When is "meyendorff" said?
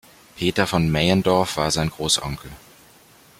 0.89-1.57